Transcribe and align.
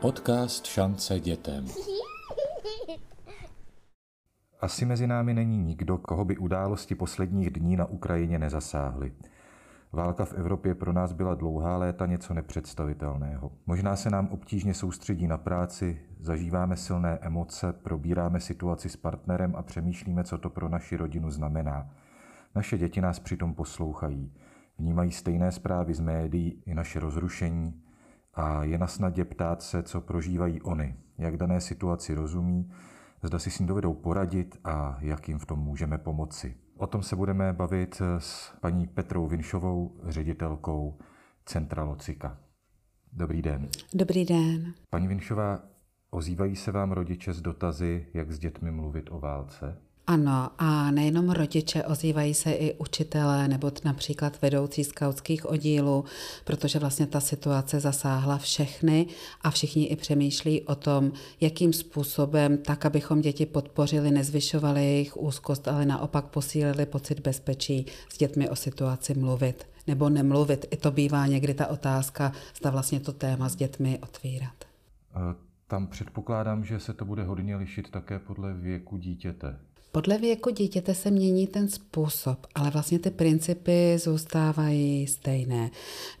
Podcast 0.00 0.66
Šance 0.66 1.20
dětem. 1.20 1.64
Asi 4.60 4.84
mezi 4.84 5.06
námi 5.06 5.34
není 5.34 5.58
nikdo, 5.58 5.98
koho 5.98 6.24
by 6.24 6.36
události 6.36 6.94
posledních 6.94 7.50
dní 7.50 7.76
na 7.76 7.84
Ukrajině 7.84 8.38
nezasáhly. 8.38 9.12
Válka 9.92 10.24
v 10.24 10.32
Evropě 10.32 10.74
pro 10.74 10.92
nás 10.92 11.12
byla 11.12 11.34
dlouhá 11.34 11.76
léta 11.76 12.06
něco 12.06 12.34
nepředstavitelného. 12.34 13.52
Možná 13.66 13.96
se 13.96 14.10
nám 14.10 14.28
obtížně 14.28 14.74
soustředí 14.74 15.26
na 15.26 15.38
práci, 15.38 16.00
zažíváme 16.20 16.76
silné 16.76 17.18
emoce, 17.20 17.72
probíráme 17.72 18.40
situaci 18.40 18.88
s 18.88 18.96
partnerem 18.96 19.56
a 19.56 19.62
přemýšlíme, 19.62 20.24
co 20.24 20.38
to 20.38 20.50
pro 20.50 20.68
naši 20.68 20.96
rodinu 20.96 21.30
znamená. 21.30 21.90
Naše 22.54 22.78
děti 22.78 23.00
nás 23.00 23.18
přitom 23.18 23.54
poslouchají. 23.54 24.32
Vnímají 24.78 25.12
stejné 25.12 25.52
zprávy 25.52 25.94
z 25.94 26.00
médií 26.00 26.62
i 26.66 26.74
naše 26.74 27.00
rozrušení 27.00 27.82
a 28.38 28.64
je 28.64 28.78
na 28.78 28.86
snadě 28.86 29.24
ptát 29.24 29.62
se, 29.62 29.82
co 29.82 30.00
prožívají 30.00 30.62
oni, 30.62 30.96
jak 31.18 31.36
dané 31.36 31.60
situaci 31.60 32.14
rozumí, 32.14 32.70
zda 33.22 33.38
si 33.38 33.50
s 33.50 33.58
ní 33.58 33.66
dovedou 33.66 33.94
poradit 33.94 34.60
a 34.64 34.98
jak 35.00 35.28
jim 35.28 35.38
v 35.38 35.46
tom 35.46 35.58
můžeme 35.58 35.98
pomoci. 35.98 36.56
O 36.76 36.86
tom 36.86 37.02
se 37.02 37.16
budeme 37.16 37.52
bavit 37.52 38.02
s 38.18 38.52
paní 38.60 38.86
Petrou 38.86 39.26
Vinšovou, 39.26 40.00
ředitelkou 40.04 40.98
Centra 41.44 41.84
Locika. 41.84 42.38
Dobrý 43.12 43.42
den. 43.42 43.68
Dobrý 43.94 44.24
den. 44.24 44.74
Paní 44.90 45.08
Vinšová, 45.08 45.60
ozývají 46.10 46.56
se 46.56 46.72
vám 46.72 46.92
rodiče 46.92 47.32
s 47.32 47.40
dotazy, 47.40 48.06
jak 48.14 48.32
s 48.32 48.38
dětmi 48.38 48.70
mluvit 48.70 49.08
o 49.10 49.20
válce? 49.20 49.87
Ano, 50.10 50.50
a 50.58 50.90
nejenom 50.90 51.30
rodiče, 51.30 51.84
ozývají 51.84 52.34
se 52.34 52.52
i 52.52 52.74
učitelé 52.74 53.48
nebo 53.48 53.72
například 53.84 54.42
vedoucí 54.42 54.84
skautských 54.84 55.46
oddílů, 55.46 56.04
protože 56.44 56.78
vlastně 56.78 57.06
ta 57.06 57.20
situace 57.20 57.80
zasáhla 57.80 58.38
všechny 58.38 59.06
a 59.42 59.50
všichni 59.50 59.84
i 59.84 59.96
přemýšlí 59.96 60.62
o 60.62 60.74
tom, 60.74 61.12
jakým 61.40 61.72
způsobem, 61.72 62.58
tak 62.58 62.86
abychom 62.86 63.20
děti 63.20 63.46
podpořili, 63.46 64.10
nezvyšovali 64.10 64.80
jejich 64.84 65.16
úzkost, 65.16 65.68
ale 65.68 65.86
naopak 65.86 66.24
posílili 66.24 66.86
pocit 66.86 67.20
bezpečí 67.20 67.86
s 68.08 68.18
dětmi 68.18 68.48
o 68.48 68.56
situaci 68.56 69.14
mluvit 69.14 69.66
nebo 69.86 70.08
nemluvit. 70.08 70.66
I 70.70 70.76
to 70.76 70.90
bývá 70.90 71.26
někdy 71.26 71.54
ta 71.54 71.66
otázka, 71.66 72.32
zda 72.58 72.70
vlastně 72.70 73.00
to 73.00 73.12
téma 73.12 73.48
s 73.48 73.56
dětmi 73.56 73.98
otvírat. 74.02 74.64
Tam 75.66 75.86
předpokládám, 75.86 76.64
že 76.64 76.80
se 76.80 76.92
to 76.92 77.04
bude 77.04 77.22
hodně 77.24 77.56
lišit 77.56 77.90
také 77.90 78.18
podle 78.18 78.54
věku 78.54 78.96
dítěte. 78.96 79.58
Podle 79.92 80.18
věku 80.18 80.50
dítěte 80.50 80.94
se 80.94 81.10
mění 81.10 81.46
ten 81.46 81.68
způsob, 81.68 82.46
ale 82.54 82.70
vlastně 82.70 82.98
ty 82.98 83.10
principy 83.10 83.98
zůstávají 83.98 85.06
stejné. 85.06 85.70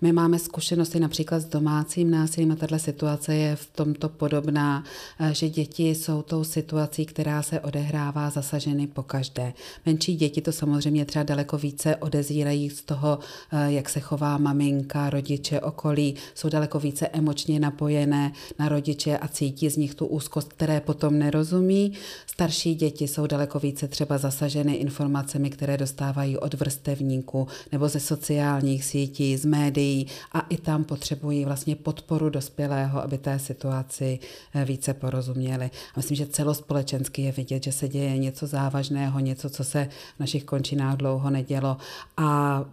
My 0.00 0.12
máme 0.12 0.38
zkušenosti 0.38 1.00
například 1.00 1.40
s 1.40 1.44
domácím 1.44 2.10
násilím 2.10 2.52
a 2.52 2.56
tato 2.56 2.78
situace 2.78 3.34
je 3.34 3.56
v 3.56 3.66
tomto 3.66 4.08
podobná, 4.08 4.84
eh, 5.20 5.34
že 5.34 5.48
děti 5.48 5.88
jsou 5.88 6.22
tou 6.22 6.44
situací, 6.44 7.06
která 7.06 7.42
se 7.42 7.60
odehrává 7.60 8.30
zasaženy 8.30 8.86
po 8.86 9.02
každé. 9.02 9.52
Menší 9.86 10.16
děti 10.16 10.40
to 10.40 10.52
samozřejmě 10.52 11.04
třeba 11.04 11.22
daleko 11.22 11.58
více 11.58 11.96
odezírají 11.96 12.70
z 12.70 12.82
toho, 12.82 13.18
eh, 13.52 13.72
jak 13.72 13.88
se 13.88 14.00
chová 14.00 14.38
maminka, 14.38 15.10
rodiče, 15.10 15.60
okolí, 15.60 16.14
jsou 16.34 16.48
daleko 16.48 16.78
více 16.78 17.08
emočně 17.08 17.60
napojené 17.60 18.32
na 18.58 18.68
rodiče 18.68 19.18
a 19.18 19.28
cítí 19.28 19.70
z 19.70 19.76
nich 19.76 19.94
tu 19.94 20.06
úzkost, 20.06 20.52
které 20.52 20.80
potom 20.80 21.18
nerozumí. 21.18 21.92
Starší 22.26 22.74
děti 22.74 23.08
jsou 23.08 23.26
daleko 23.26 23.57
více 23.58 23.88
třeba 23.88 24.18
zasaženy 24.18 24.74
informacemi, 24.74 25.50
které 25.50 25.76
dostávají 25.76 26.38
od 26.38 26.54
vrstevníků 26.54 27.46
nebo 27.72 27.88
ze 27.88 28.00
sociálních 28.00 28.84
sítí, 28.84 29.36
z 29.36 29.44
médií 29.44 30.06
a 30.32 30.40
i 30.40 30.56
tam 30.56 30.84
potřebují 30.84 31.44
vlastně 31.44 31.76
podporu 31.76 32.30
dospělého, 32.30 33.02
aby 33.02 33.18
té 33.18 33.38
situaci 33.38 34.18
eh, 34.54 34.64
více 34.64 34.94
porozuměli. 34.94 35.70
A 35.94 35.96
myslím, 35.96 36.16
že 36.16 36.26
celospolečensky 36.26 37.22
je 37.22 37.32
vidět, 37.32 37.64
že 37.64 37.72
se 37.72 37.88
děje 37.88 38.18
něco 38.18 38.46
závažného, 38.46 39.20
něco, 39.20 39.50
co 39.50 39.64
se 39.64 39.88
v 40.16 40.20
našich 40.20 40.44
končinách 40.44 40.96
dlouho 40.96 41.30
nedělo 41.30 41.76
a 42.16 42.64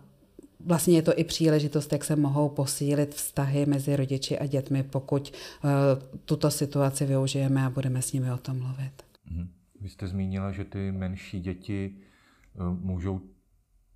Vlastně 0.66 0.96
je 0.96 1.02
to 1.02 1.20
i 1.20 1.24
příležitost, 1.24 1.94
jak 1.94 2.04
se 2.04 2.16
mohou 2.16 2.50
posílit 2.50 3.16
vztahy 3.16 3.66
mezi 3.66 3.96
rodiči 3.96 4.40
a 4.40 4.46
dětmi, 4.46 4.84
pokud 4.84 5.34
uh, 5.64 5.70
tuto 6.26 6.52
situaci 6.52 7.06
využijeme 7.06 7.66
a 7.66 7.70
budeme 7.70 8.02
s 8.02 8.14
nimi 8.14 8.32
o 8.32 8.38
tom 8.38 8.60
mluvit. 8.60 8.92
Mm-hmm. 9.32 9.48
Vy 9.86 9.90
jste 9.90 10.08
zmínila, 10.08 10.52
že 10.52 10.66
ty 10.66 10.92
menší 10.92 11.40
děti 11.40 11.96
eh, 11.96 12.60
můžou 12.80 13.22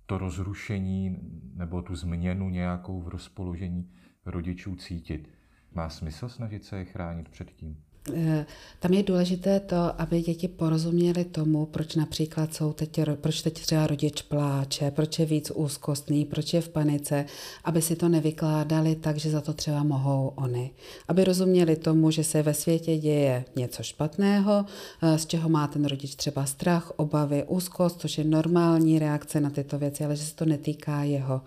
to 0.06 0.18
rozrušení 0.18 1.18
nebo 1.54 1.82
tu 1.82 1.94
změnu 1.94 2.48
nějakou 2.48 3.00
v 3.00 3.08
rozpoložení 3.08 3.92
rodičů 4.26 4.76
cítit. 4.76 5.30
Má 5.72 5.88
smysl 5.88 6.28
snažit 6.28 6.64
se 6.64 6.78
je 6.78 6.84
chránit 6.84 7.28
před 7.28 7.50
tím? 7.50 7.84
Eh, 8.14 8.46
tam 8.78 8.92
je 8.92 9.02
důležité 9.02 9.60
to, 9.60 10.00
aby 10.00 10.22
děti 10.22 10.48
porozuměly 10.48 11.24
tomu, 11.24 11.66
proč 11.66 11.94
například 11.94 12.54
jsou 12.54 12.72
teď, 12.72 13.00
proč 13.14 13.42
teď 13.42 13.54
třeba 13.54 13.86
rodič 13.86 14.22
pláče, 14.22 14.90
proč 14.90 15.18
je 15.18 15.26
víc 15.26 15.52
úzkostný, 15.54 16.24
proč 16.24 16.54
je 16.54 16.60
v 16.60 16.68
panice, 16.68 17.24
aby 17.64 17.82
si 17.82 17.96
to 17.96 18.08
nevykládali 18.08 18.94
tak, 18.94 19.16
že 19.16 19.30
za 19.30 19.40
to 19.40 19.52
třeba 19.52 19.82
mohou 19.82 20.32
oni. 20.36 20.70
Aby 21.08 21.24
rozuměli 21.24 21.76
tomu, 21.76 22.10
že 22.10 22.24
se 22.24 22.42
ve 22.42 22.54
světě 22.54 22.96
děje 22.96 23.44
něco 23.56 23.82
špatného, 23.82 24.64
eh, 25.02 25.18
z 25.18 25.26
čeho 25.26 25.48
má 25.48 25.66
ten 25.66 25.84
rodič 25.84 26.14
třeba 26.14 26.46
strach, 26.46 26.92
obavy, 26.96 27.44
úzkost, 27.48 28.00
což 28.00 28.18
je 28.18 28.24
normální 28.24 28.98
reakce 28.98 29.40
na 29.40 29.50
tyto 29.50 29.78
věci, 29.78 30.04
ale 30.04 30.16
že 30.16 30.24
se 30.24 30.34
to 30.34 30.44
netýká 30.44 31.02
jeho. 31.02 31.40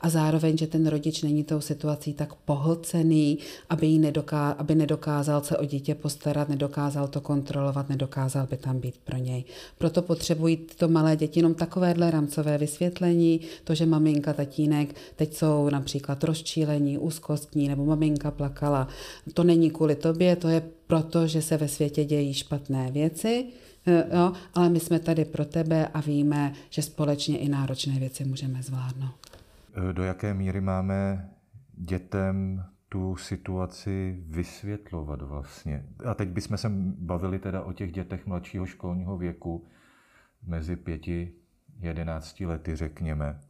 A 0.00 0.08
zároveň, 0.08 0.58
že 0.58 0.66
ten 0.66 0.86
rodič 0.86 1.22
není 1.22 1.44
tou 1.44 1.60
situací 1.60 2.14
tak 2.14 2.34
pohlcený, 2.34 3.38
aby, 3.68 3.98
nedoká, 3.98 4.50
aby 4.50 4.74
nedokázal 4.74 5.42
se 5.42 5.58
o 5.58 5.64
dítě 5.64 5.99
postarat, 6.02 6.48
nedokázal 6.48 7.08
to 7.08 7.20
kontrolovat, 7.20 7.88
nedokázal 7.88 8.46
by 8.46 8.56
tam 8.56 8.80
být 8.80 8.98
pro 9.04 9.16
něj. 9.16 9.44
Proto 9.78 10.02
potřebují 10.02 10.56
tyto 10.56 10.88
malé 10.88 11.16
děti 11.16 11.38
jenom 11.38 11.54
takovéhle 11.54 12.10
rámcové 12.10 12.58
vysvětlení, 12.58 13.40
to, 13.64 13.74
že 13.74 13.86
maminka, 13.86 14.32
tatínek 14.32 14.94
teď 15.16 15.34
jsou 15.34 15.70
například 15.70 16.24
rozčílení, 16.24 16.98
úzkostní, 16.98 17.68
nebo 17.68 17.84
maminka 17.84 18.30
plakala. 18.30 18.88
To 19.34 19.44
není 19.44 19.70
kvůli 19.70 19.94
tobě, 19.94 20.36
to 20.36 20.48
je 20.48 20.62
proto, 20.86 21.26
že 21.26 21.42
se 21.42 21.56
ve 21.56 21.68
světě 21.68 22.04
dějí 22.04 22.34
špatné 22.34 22.90
věci, 22.90 23.46
eh, 23.86 24.04
Jo, 24.12 24.32
ale 24.54 24.68
my 24.68 24.80
jsme 24.80 24.98
tady 24.98 25.24
pro 25.24 25.44
tebe 25.44 25.86
a 25.86 26.00
víme, 26.00 26.52
že 26.70 26.82
společně 26.82 27.38
i 27.38 27.48
náročné 27.48 27.98
věci 27.98 28.24
můžeme 28.24 28.62
zvládnout. 28.62 29.14
Do 29.92 30.02
jaké 30.02 30.34
míry 30.34 30.60
máme 30.60 31.28
dětem 31.76 32.64
tu 32.92 33.16
situaci 33.16 34.16
vysvětlovat 34.26 35.22
vlastně. 35.22 35.86
A 36.04 36.14
teď 36.14 36.28
bychom 36.28 36.56
se 36.56 36.68
bavili 36.98 37.38
teda 37.38 37.62
o 37.62 37.72
těch 37.72 37.92
dětech 37.92 38.26
mladšího 38.26 38.66
školního 38.66 39.18
věku, 39.18 39.68
mezi 40.42 40.76
pěti, 40.76 41.32
jedenácti 41.78 42.46
lety, 42.46 42.76
řekněme. 42.76 43.40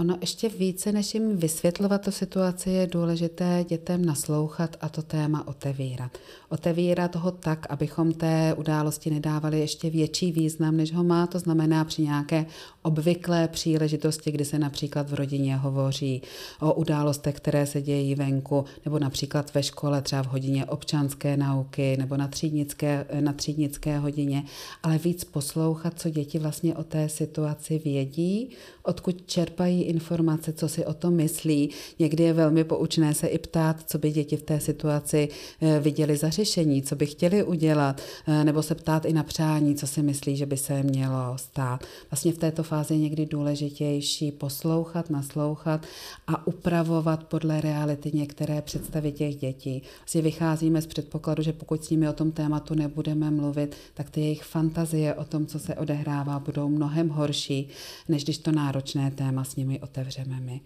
Ono 0.00 0.16
ještě 0.20 0.48
více, 0.48 0.92
než 0.92 1.14
jim 1.14 1.36
vysvětlovat 1.36 2.04
tu 2.04 2.10
situaci, 2.10 2.70
je 2.70 2.86
důležité 2.86 3.64
dětem 3.68 4.04
naslouchat 4.04 4.76
a 4.80 4.88
to 4.88 5.02
téma 5.02 5.48
otevírat. 5.48 6.18
Otevírat 6.48 7.16
ho 7.16 7.30
tak, 7.30 7.66
abychom 7.70 8.12
té 8.12 8.54
události 8.58 9.10
nedávali 9.10 9.60
ještě 9.60 9.90
větší 9.90 10.32
význam, 10.32 10.76
než 10.76 10.92
ho 10.92 11.04
má. 11.04 11.26
To 11.26 11.38
znamená 11.38 11.84
při 11.84 12.02
nějaké 12.02 12.46
obvyklé 12.82 13.48
příležitosti, 13.48 14.30
kdy 14.32 14.44
se 14.44 14.58
například 14.58 15.10
v 15.10 15.14
rodině 15.14 15.56
hovoří 15.56 16.22
o 16.60 16.74
událostech, 16.74 17.34
které 17.34 17.66
se 17.66 17.82
dějí 17.82 18.14
venku, 18.14 18.64
nebo 18.84 18.98
například 18.98 19.54
ve 19.54 19.62
škole, 19.62 20.02
třeba 20.02 20.22
v 20.22 20.26
hodině 20.26 20.66
občanské 20.66 21.36
nauky, 21.36 21.96
nebo 21.96 22.16
na 22.16 22.28
třídnické, 22.28 23.06
na 23.20 23.32
třídnické 23.32 23.98
hodině, 23.98 24.44
ale 24.82 24.98
víc 24.98 25.24
poslouchat, 25.24 26.00
co 26.00 26.10
děti 26.10 26.38
vlastně 26.38 26.76
o 26.76 26.84
té 26.84 27.08
situaci 27.08 27.80
vědí, 27.84 28.50
odkud 28.82 29.26
čerpají 29.26 29.89
informace, 29.90 30.52
co 30.52 30.68
si 30.68 30.84
o 30.84 30.94
tom 30.94 31.14
myslí. 31.14 31.70
Někdy 31.98 32.24
je 32.24 32.32
velmi 32.32 32.64
poučné 32.64 33.14
se 33.14 33.26
i 33.26 33.38
ptát, 33.38 33.76
co 33.86 33.98
by 33.98 34.10
děti 34.10 34.36
v 34.36 34.42
té 34.42 34.60
situaci 34.60 35.28
eh, 35.60 35.80
viděli 35.80 36.16
za 36.16 36.30
řešení, 36.30 36.82
co 36.82 36.96
by 36.96 37.06
chtěli 37.06 37.44
udělat, 37.44 38.00
eh, 38.26 38.44
nebo 38.44 38.62
se 38.62 38.74
ptát 38.74 39.04
i 39.04 39.12
na 39.12 39.22
přání, 39.22 39.74
co 39.74 39.86
si 39.86 40.02
myslí, 40.02 40.36
že 40.36 40.46
by 40.46 40.56
se 40.56 40.82
mělo 40.82 41.38
stát. 41.38 41.84
Vlastně 42.10 42.32
v 42.32 42.38
této 42.38 42.62
fázi 42.62 42.94
je 42.94 43.00
někdy 43.00 43.26
důležitější 43.26 44.32
poslouchat, 44.32 45.10
naslouchat 45.10 45.86
a 46.26 46.46
upravovat 46.46 47.24
podle 47.24 47.60
reality 47.60 48.10
některé 48.14 48.62
představy 48.62 49.12
těch 49.12 49.36
dětí. 49.36 49.82
Vlastně 49.98 50.22
vycházíme 50.22 50.82
z 50.82 50.86
předpokladu, 50.86 51.42
že 51.42 51.52
pokud 51.52 51.84
s 51.84 51.90
nimi 51.90 52.08
o 52.08 52.12
tom 52.12 52.32
tématu 52.32 52.74
nebudeme 52.74 53.30
mluvit, 53.30 53.76
tak 53.94 54.10
ty 54.10 54.20
jejich 54.20 54.42
fantazie 54.44 55.14
o 55.14 55.24
tom, 55.24 55.46
co 55.46 55.58
se 55.58 55.74
odehrává, 55.74 56.38
budou 56.38 56.68
mnohem 56.68 57.08
horší, 57.08 57.68
než 58.08 58.24
když 58.24 58.38
to 58.38 58.52
náročné 58.52 59.10
téma 59.10 59.44
s 59.44 59.56
nimi 59.56 59.79
otevřeme 59.80 60.40
my. 60.40 60.60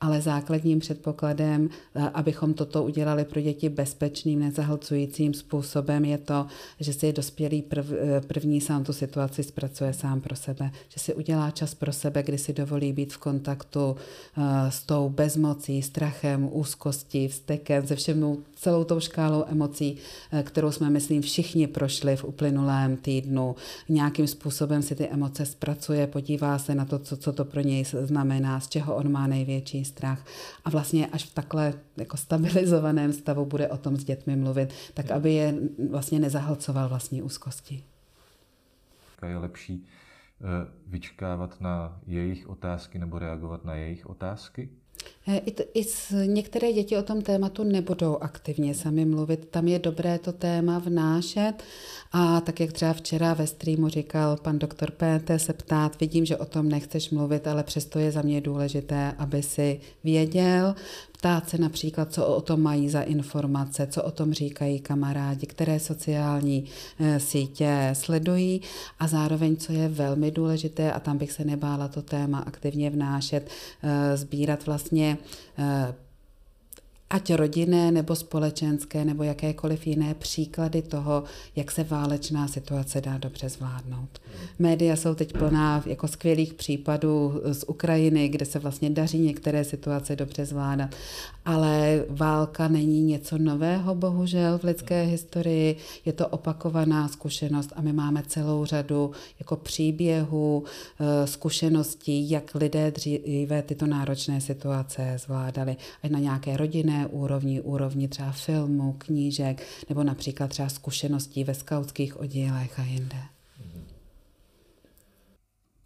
Ale 0.00 0.20
základním 0.20 0.78
předpokladem, 0.78 1.68
eh, 1.94 2.10
abychom 2.14 2.54
toto 2.54 2.84
udělali 2.84 3.24
pro 3.24 3.40
děti 3.40 3.68
bezpečným, 3.68 4.40
nezahlcujícím 4.40 5.34
způsobem, 5.34 6.04
je 6.04 6.18
to, 6.18 6.46
že 6.80 6.92
si 6.92 7.12
dospělý 7.12 7.62
prv, 7.62 7.92
eh, 7.92 8.20
první 8.20 8.60
sám 8.60 8.84
tu 8.84 8.92
situaci 8.92 9.42
zpracuje 9.42 9.92
sám 9.92 10.20
pro 10.20 10.36
sebe, 10.36 10.70
že 10.88 11.00
si 11.00 11.14
udělá 11.14 11.50
čas 11.50 11.74
pro 11.74 11.92
sebe, 11.92 12.22
kdy 12.22 12.38
si 12.38 12.52
dovolí 12.52 12.92
být 12.92 13.12
v 13.12 13.18
kontaktu 13.18 13.96
s 14.68 14.82
tou 14.82 15.08
bezmocí, 15.08 15.82
strachem, 15.82 16.48
úzkostí, 16.52 17.28
vztekem, 17.28 17.86
ze 17.86 17.96
všem 17.96 18.36
celou 18.56 18.84
tou 18.84 19.00
škálou 19.00 19.44
emocí, 19.48 19.96
kterou 20.42 20.70
jsme, 20.70 20.90
myslím, 20.90 21.22
všichni 21.22 21.66
prošli 21.66 22.16
v 22.16 22.24
uplynulém 22.24 22.96
týdnu. 22.96 23.56
Nějakým 23.88 24.26
způsobem 24.26 24.82
si 24.82 24.94
ty 24.94 25.08
emoce 25.08 25.46
zpracuje, 25.46 26.06
podívá 26.06 26.58
se 26.58 26.74
na 26.74 26.84
to, 26.84 26.98
co, 26.98 27.16
co 27.16 27.32
to 27.32 27.44
pro 27.44 27.60
něj 27.60 27.84
znamená, 28.02 28.60
z 28.60 28.68
čeho 28.68 28.96
on 28.96 29.12
má 29.12 29.26
největší 29.26 29.84
strach. 29.88 30.24
A 30.64 30.70
vlastně 30.70 31.06
až 31.06 31.24
v 31.24 31.34
takhle 31.34 31.74
jako 31.96 32.16
stabilizovaném 32.16 33.12
stavu 33.12 33.46
bude 33.46 33.68
o 33.68 33.76
tom 33.76 33.96
s 33.96 34.04
dětmi 34.04 34.36
mluvit, 34.36 34.74
tak 34.94 35.10
aby 35.10 35.32
je 35.32 35.54
vlastně 35.90 36.18
nezahlcoval 36.18 36.88
vlastní 36.88 37.22
úzkosti. 37.22 37.84
Je 39.26 39.36
lepší 39.38 39.86
eh, 39.86 40.44
vyčkávat 40.86 41.60
na 41.60 42.00
jejich 42.06 42.48
otázky 42.48 42.98
nebo 42.98 43.18
reagovat 43.18 43.64
na 43.64 43.74
jejich 43.74 44.06
otázky? 44.06 44.68
Eh, 45.28 45.38
I, 45.46 45.50
t, 45.50 45.64
I 45.74 45.84
s, 45.84 46.26
některé 46.26 46.72
děti 46.72 46.96
o 46.96 47.02
tom 47.02 47.22
tématu 47.22 47.64
nebudou 47.64 48.16
aktivně 48.16 48.74
sami 48.74 49.04
mluvit. 49.04 49.48
Tam 49.50 49.68
je 49.68 49.78
dobré 49.78 50.18
to 50.18 50.32
téma 50.32 50.78
vnášet 50.78 51.52
a 52.12 52.40
tak, 52.40 52.60
jak 52.60 52.72
třeba 52.72 52.92
včera 52.92 53.34
ve 53.34 53.46
streamu 53.46 53.88
říkal 53.88 54.36
pan 54.36 54.58
doktor 54.58 54.90
PT, 54.90 55.30
se 55.36 55.52
ptát, 55.52 56.00
vidím, 56.00 56.24
že 56.24 56.36
o 56.36 56.44
tom 56.44 56.68
nechceš 56.68 57.10
mluvit, 57.10 57.46
ale 57.46 57.62
přesto 57.62 57.98
je 57.98 58.12
za 58.12 58.22
mě 58.22 58.40
důležité, 58.40 59.14
aby 59.18 59.42
si 59.42 59.80
věděl, 60.04 60.74
ptát 61.18 61.48
se 61.48 61.58
například, 61.58 62.12
co 62.12 62.26
o 62.26 62.40
tom 62.40 62.62
mají 62.62 62.88
za 62.88 63.00
informace, 63.00 63.86
co 63.86 64.02
o 64.02 64.10
tom 64.10 64.32
říkají 64.32 64.80
kamarádi, 64.80 65.46
které 65.46 65.80
sociální 65.80 66.64
eh, 67.00 67.20
sítě 67.20 67.90
sledují. 67.92 68.60
A 69.00 69.06
zároveň, 69.06 69.56
co 69.56 69.72
je 69.72 69.88
velmi 69.88 70.30
důležité, 70.30 70.92
a 70.92 71.00
tam 71.00 71.18
bych 71.18 71.32
se 71.32 71.44
nebála 71.44 71.88
to 71.88 72.02
téma 72.02 72.38
aktivně 72.38 72.90
vnášet, 72.90 73.50
eh, 73.82 74.16
sbírat 74.16 74.66
vlastně 74.66 75.18
eh, 75.58 75.94
ať 77.10 77.34
rodinné 77.34 77.90
nebo 77.92 78.16
společenské 78.16 79.04
nebo 79.04 79.22
jakékoliv 79.22 79.86
jiné 79.86 80.14
příklady 80.14 80.82
toho, 80.82 81.24
jak 81.56 81.70
se 81.70 81.84
válečná 81.84 82.48
situace 82.48 83.00
dá 83.00 83.18
dobře 83.18 83.48
zvládnout. 83.48 84.20
Média 84.58 84.96
jsou 84.96 85.14
teď 85.14 85.32
plná 85.32 85.82
jako 85.86 86.08
skvělých 86.08 86.54
případů 86.54 87.40
z 87.52 87.64
Ukrajiny, 87.66 88.28
kde 88.28 88.46
se 88.46 88.58
vlastně 88.58 88.90
daří 88.90 89.18
některé 89.18 89.64
situace 89.64 90.16
dobře 90.16 90.46
zvládat, 90.46 90.90
ale 91.44 92.04
válka 92.08 92.68
není 92.68 93.02
něco 93.02 93.38
nového, 93.38 93.94
bohužel, 93.94 94.58
v 94.58 94.64
lidské 94.64 95.02
historii. 95.02 95.76
Je 96.04 96.12
to 96.12 96.28
opakovaná 96.28 97.08
zkušenost 97.08 97.72
a 97.76 97.80
my 97.80 97.92
máme 97.92 98.22
celou 98.26 98.64
řadu 98.64 99.10
jako 99.38 99.56
příběhů, 99.56 100.64
eh, 101.00 101.26
zkušeností, 101.26 102.30
jak 102.30 102.54
lidé 102.54 102.90
dříve 102.90 103.62
tyto 103.62 103.86
náročné 103.86 104.40
situace 104.40 105.16
zvládali, 105.18 105.76
ať 106.02 106.10
na 106.10 106.18
nějaké 106.18 106.56
rodinné 106.56 106.97
úrovni, 107.06 107.60
úrovni 107.60 108.08
třeba 108.08 108.32
filmu, 108.32 108.92
knížek 108.92 109.66
nebo 109.88 110.04
například 110.04 110.48
třeba 110.48 110.68
zkušeností 110.68 111.44
ve 111.44 111.54
skautských 111.54 112.20
oddílech 112.20 112.78
a 112.78 112.82
jinde. 112.82 113.18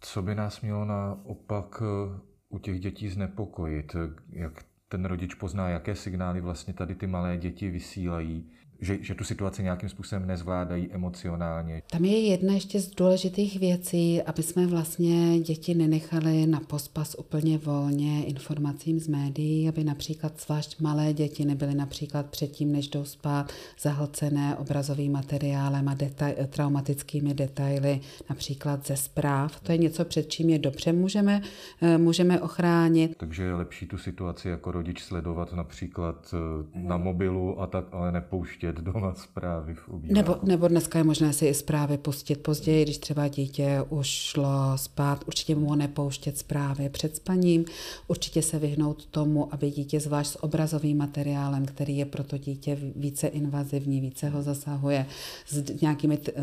Co 0.01 0.21
by 0.21 0.35
nás 0.35 0.61
mělo 0.61 0.85
naopak 0.85 1.81
eh, 1.81 2.19
u 2.49 2.59
těch 2.59 2.79
dětí 2.79 3.09
znepokojit? 3.09 3.95
Jak 4.29 4.65
ten 4.87 5.05
rodič 5.05 5.33
pozná, 5.33 5.69
jaké 5.69 5.95
signály 5.95 6.41
vlastně 6.41 6.73
tady 6.73 6.95
ty 6.95 7.07
malé 7.07 7.37
děti 7.37 7.69
vysílají? 7.69 8.51
Že, 8.83 8.97
že 9.01 9.15
tu 9.15 9.23
situaci 9.23 9.63
nějakým 9.63 9.89
způsobem 9.89 10.27
nezvládají 10.27 10.89
emocionálně. 10.91 11.81
Tam 11.91 12.05
je 12.05 12.19
jedna 12.19 12.53
ještě 12.53 12.79
z 12.79 12.91
důležitých 12.91 13.59
věcí, 13.59 14.21
aby 14.21 14.43
jsme 14.43 14.67
vlastně 14.67 15.39
děti 15.39 15.73
nenechali 15.73 16.47
na 16.47 16.59
pospas 16.59 17.15
úplně 17.19 17.57
volně 17.57 18.25
informacím 18.25 18.99
z 18.99 19.07
médií, 19.07 19.69
aby 19.69 19.83
například 19.83 20.41
zvlášť 20.41 20.81
malé 20.81 21.13
děti 21.13 21.45
nebyly 21.45 21.75
například 21.75 22.25
předtím, 22.25 22.71
než 22.71 22.87
jdou 22.87 23.05
spát, 23.05 23.53
zahlcené 23.81 24.55
obrazovým 24.55 25.11
materiálem 25.11 25.87
a 25.87 25.95
deta- 25.95 26.47
traumatickými 26.47 27.33
detaily, 27.33 27.99
například 28.29 28.87
ze 28.87 28.95
zpráv. 28.95 29.59
To 29.59 29.71
je 29.71 29.77
něco, 29.77 30.05
před 30.05 30.29
čím 30.29 30.49
je 30.49 30.59
dobře 30.59 30.93
můžeme, 30.93 31.41
eh, 31.81 31.97
můžeme 31.97 32.41
ochránit. 32.41 33.15
Takže 33.17 33.43
je 33.43 33.53
lepší 33.53 33.87
tu 33.87 33.97
situaci 33.97 34.49
jako 34.49 34.71
rodič 34.71 35.03
sledovat 35.03 35.53
například 35.53 36.33
eh, 36.33 36.37
na 36.75 36.97
mobilu 36.97 37.61
a 37.61 37.67
tak, 37.67 37.85
ale 37.91 38.11
nepouštět 38.11 38.72
vidět 38.73 38.91
doma 38.93 39.13
zprávy 39.13 39.75
v 39.75 39.89
obýváku. 39.89 40.13
Nebo, 40.13 40.37
nebo 40.43 40.67
dneska 40.67 40.97
je 40.97 41.03
možné 41.03 41.33
si 41.33 41.45
i 41.45 41.53
zprávy 41.53 41.97
pustit 41.97 42.35
později, 42.35 42.83
když 42.83 42.97
třeba 42.97 43.27
dítě 43.27 43.85
už 43.89 44.07
šlo 44.07 44.73
spát. 44.75 45.23
Určitě 45.27 45.55
mu 45.55 45.75
nepouštět 45.75 46.37
zprávy 46.37 46.89
před 46.89 47.15
spaním. 47.15 47.65
Určitě 48.07 48.41
se 48.41 48.59
vyhnout 48.59 49.05
tomu, 49.05 49.53
aby 49.53 49.71
dítě 49.71 49.99
zvlášť 49.99 50.31
s 50.31 50.43
obrazovým 50.43 50.97
materiálem, 50.97 51.65
který 51.65 51.97
je 51.97 52.05
pro 52.05 52.23
to 52.23 52.37
dítě 52.37 52.77
více 52.95 53.27
invazivní, 53.27 54.01
více 54.01 54.29
ho 54.29 54.41
zasahuje, 54.41 55.05
s 55.47 55.81
nějakými 55.81 56.17
t, 56.17 56.31
eh, 56.35 56.41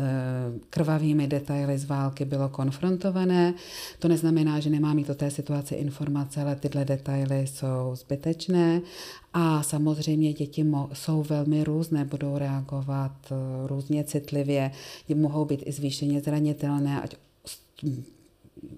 krvavými 0.69 1.27
detaily 1.27 1.77
z 1.77 1.85
války 1.85 2.25
bylo 2.25 2.49
konfrontované. 2.49 3.53
To 3.99 4.07
neznamená, 4.07 4.59
že 4.59 4.69
nemá 4.69 4.93
mít 4.93 5.09
o 5.09 5.15
té 5.15 5.31
situaci 5.31 5.75
informace, 5.75 6.41
ale 6.41 6.55
tyhle 6.55 6.85
detaily 6.85 7.47
jsou 7.47 7.91
zbytečné 7.93 8.81
a 9.33 9.63
samozřejmě 9.63 10.33
děti 10.33 10.65
jsou 10.93 11.23
velmi 11.23 11.63
různé, 11.63 12.05
budou 12.05 12.37
reagovat 12.37 13.31
uh, 13.31 13.67
různě 13.67 14.03
citlivě, 14.03 14.71
mohou 15.15 15.45
být 15.45 15.63
i 15.65 15.71
zvýšeně 15.71 16.21
zranitelné, 16.21 17.01
ať 17.01 17.15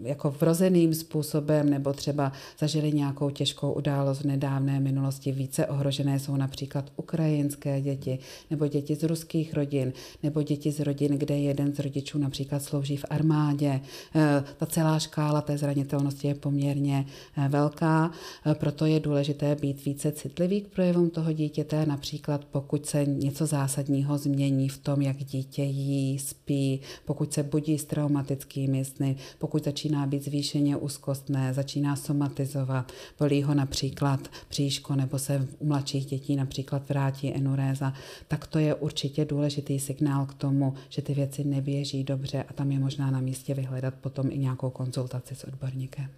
jako 0.02 0.32
vrozeným 0.32 0.94
způsobem 0.94 1.70
nebo 1.70 1.94
třeba 1.94 2.32
zažili 2.60 2.92
nějakou 2.92 3.30
těžkou 3.30 3.72
událost 3.72 4.20
v 4.20 4.26
nedávné 4.26 4.80
minulosti. 4.80 5.32
Více 5.32 5.68
ohrožené 5.68 6.20
jsou 6.20 6.36
například 6.36 6.92
ukrajinské 6.96 7.82
děti 7.82 8.20
nebo 8.52 8.68
děti 8.68 8.96
z 8.96 9.04
ruských 9.04 9.54
rodin 9.54 9.94
nebo 10.24 10.42
děti 10.44 10.72
z 10.72 10.80
rodin, 10.80 11.18
kde 11.18 11.38
jeden 11.38 11.76
z 11.76 11.80
rodičů 11.80 12.18
například 12.18 12.64
slouží 12.64 12.98
v 12.98 13.06
armádě. 13.10 13.82
Eh, 14.16 14.44
ta 14.58 14.66
celá 14.66 15.00
škála 15.00 15.42
té 15.42 15.58
zranitelnosti 15.58 16.28
je 16.28 16.36
poměrně 16.36 17.06
eh, 17.38 17.50
velká, 17.50 18.12
eh, 18.46 18.56
proto 18.56 18.86
je 18.86 19.00
důležité 19.00 19.56
být 19.56 19.86
více 19.86 20.12
citlivý 20.12 20.62
k 20.62 20.68
projevům 20.68 21.10
toho 21.10 21.32
dítěte, 21.32 21.86
například 21.86 22.46
pokud 22.46 22.86
se 22.86 23.06
něco 23.06 23.46
zásadního 23.46 24.18
změní 24.18 24.70
v 24.70 24.78
tom, 24.78 25.02
jak 25.02 25.18
dítě 25.18 25.64
jí, 25.64 26.20
spí, 26.20 26.82
pokud 27.06 27.34
se 27.34 27.44
budí 27.44 27.78
s 27.78 27.86
traumatickými 27.86 28.86
sny, 28.86 29.16
pokud 29.40 29.64
začíná 29.74 30.06
být 30.08 30.24
zvýšeně 30.24 30.78
úzkostné, 30.78 31.54
začíná 31.54 31.96
somatizovat, 31.96 32.92
bolí 33.20 33.44
ho 33.44 33.54
například 33.54 34.28
příško 34.48 34.96
nebo 34.96 35.20
se 35.20 35.48
u 35.60 35.66
mladších 35.66 36.06
dětí 36.06 36.36
například 36.36 36.90
vrátí 36.90 37.34
enuréza, 37.36 37.94
tak 38.28 38.48
to 38.48 38.60
je 38.60 38.76
určitě 38.76 39.26
důležitý 39.26 39.80
signál 39.80 40.26
k 40.26 40.34
tomu, 40.34 40.74
že 40.90 41.02
ty 41.02 41.14
věci 41.14 41.44
neběží 41.44 42.04
dobře 42.04 42.44
a 42.44 42.54
tam 42.54 42.72
je 42.72 42.80
možná 42.80 43.12
na 43.12 43.20
místě 43.20 43.54
vyhledat 43.54 43.94
potom 43.94 44.28
i 44.30 44.38
nějakou 44.38 44.70
konzultaci 44.70 45.36
s 45.36 45.44
odborníkem. 45.44 46.10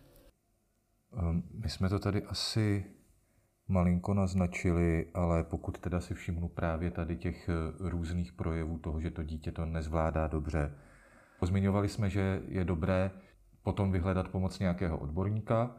Ehm, 1.18 1.44
my 1.64 1.70
jsme 1.70 1.90
to 1.90 2.00
tady 2.00 2.24
asi 2.24 2.86
malinko 3.68 4.14
naznačili, 4.14 5.08
ale 5.14 5.44
pokud 5.44 5.78
teda 5.80 6.02
si 6.02 6.14
všimnu 6.14 6.48
právě 6.48 6.92
tady 6.92 7.18
těch 7.18 7.50
eh, 7.50 7.54
různých 7.90 8.34
projevů 8.34 8.78
toho, 8.78 9.02
že 9.02 9.12
to 9.12 9.24
dítě 9.24 9.52
to 9.52 9.66
nezvládá 9.66 10.28
dobře, 10.28 10.72
Pozmiňovali 11.40 11.90
jsme, 11.90 12.10
že 12.10 12.42
je 12.48 12.66
dobré 12.66 13.12
potom 13.66 13.92
vyhledat 13.92 14.28
pomoc 14.28 14.60
nějakého 14.60 14.98
odborníka, 14.98 15.76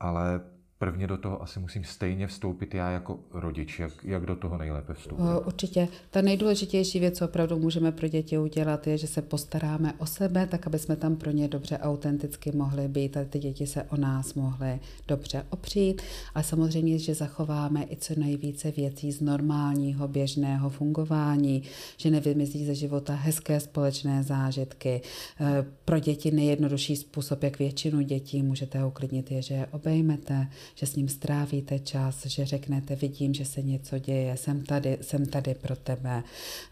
ale 0.00 0.40
prvně 0.82 1.06
do 1.06 1.16
toho 1.16 1.42
asi 1.42 1.60
musím 1.60 1.84
stejně 1.84 2.26
vstoupit 2.26 2.74
já 2.74 2.90
jako 2.90 3.18
rodič. 3.32 3.78
Jak, 3.78 3.92
jak 4.04 4.26
do 4.26 4.36
toho 4.36 4.58
nejlépe 4.58 4.94
vstoupit? 4.94 5.22
Určitě. 5.46 5.88
Ta 6.10 6.22
nejdůležitější 6.22 7.00
věc, 7.00 7.18
co 7.18 7.24
opravdu 7.24 7.58
můžeme 7.58 7.92
pro 7.92 8.08
děti 8.08 8.38
udělat, 8.38 8.86
je, 8.86 8.98
že 8.98 9.06
se 9.06 9.22
postaráme 9.22 9.94
o 9.98 10.06
sebe, 10.06 10.46
tak 10.46 10.66
aby 10.66 10.78
jsme 10.78 10.96
tam 10.96 11.16
pro 11.16 11.30
ně 11.30 11.48
dobře 11.48 11.78
autenticky 11.78 12.52
mohli 12.52 12.88
být 12.88 13.16
a 13.16 13.24
ty 13.24 13.38
děti 13.38 13.66
se 13.66 13.82
o 13.82 13.96
nás 13.96 14.34
mohly 14.34 14.80
dobře 15.08 15.46
opřít. 15.50 16.02
A 16.34 16.42
samozřejmě, 16.42 16.98
že 16.98 17.14
zachováme 17.14 17.84
i 17.90 17.96
co 17.96 18.14
nejvíce 18.16 18.70
věcí 18.70 19.12
z 19.12 19.20
normálního, 19.20 20.08
běžného 20.08 20.70
fungování, 20.70 21.62
že 21.96 22.10
nevymizí 22.10 22.66
ze 22.66 22.74
života 22.74 23.14
hezké 23.14 23.60
společné 23.60 24.22
zážitky. 24.22 25.00
E, 25.40 25.64
pro 25.84 25.98
děti 25.98 26.30
nejjednodušší 26.30 26.96
způsob, 26.96 27.42
jak 27.42 27.58
většinu 27.58 28.00
dětí 28.00 28.42
můžete 28.42 28.84
uklidnit, 28.84 29.30
je, 29.30 29.42
že 29.42 29.54
je 29.54 29.66
obejmete, 29.66 30.48
že 30.74 30.86
s 30.86 30.96
ním 30.96 31.08
strávíte 31.08 31.78
čas, 31.78 32.26
že 32.26 32.46
řeknete, 32.46 32.96
vidím, 32.96 33.34
že 33.34 33.44
se 33.44 33.62
něco 33.62 33.98
děje, 33.98 34.36
jsem 34.36 34.64
tady, 34.64 34.98
jsem 35.00 35.26
tady 35.26 35.54
pro 35.54 35.76
tebe. 35.76 36.22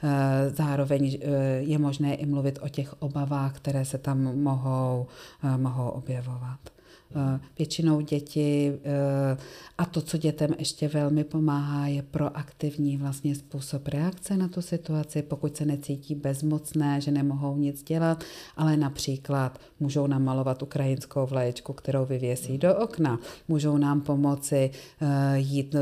Eh, 0.04 0.50
zároveň 0.50 1.18
eh, 1.20 1.28
je 1.60 1.78
možné 1.78 2.14
i 2.14 2.26
mluvit 2.26 2.58
o 2.62 2.68
těch 2.68 3.02
obavách, 3.02 3.56
které 3.56 3.84
se 3.84 3.98
tam 3.98 4.42
mohou, 4.42 5.06
eh, 5.44 5.56
mohou 5.56 5.88
objevovat. 5.88 6.79
Eh, 7.14 7.40
většinou 7.58 8.00
děti 8.00 8.78
eh, 8.84 9.36
a 9.78 9.84
to, 9.84 10.00
co 10.00 10.18
dětem 10.18 10.50
ještě 10.58 10.88
velmi 10.88 11.24
pomáhá, 11.24 11.86
je 11.86 12.02
proaktivní 12.02 12.96
vlastně 12.96 13.34
způsob 13.34 13.88
reakce 13.88 14.36
na 14.36 14.48
tu 14.48 14.62
situaci, 14.62 15.22
pokud 15.22 15.56
se 15.56 15.64
necítí 15.64 16.14
bezmocné, 16.14 17.00
že 17.00 17.10
nemohou 17.10 17.56
nic 17.56 17.82
dělat, 17.82 18.24
ale 18.56 18.76
například 18.76 19.58
můžou 19.80 20.06
namalovat 20.06 20.62
ukrajinskou 20.62 21.26
vlaječku, 21.26 21.72
kterou 21.72 22.06
vyvěsí 22.06 22.58
do 22.58 22.76
okna, 22.76 23.18
můžou 23.48 23.76
nám 23.76 24.00
pomoci 24.00 24.70
eh, 25.00 25.38
jít 25.38 25.76